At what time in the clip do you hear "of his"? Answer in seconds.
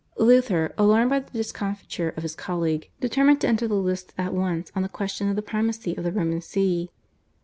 2.17-2.33